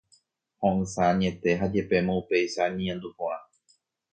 [0.67, 3.39] Ho'ysã añete ha jepémo upéicha añeñandu porã.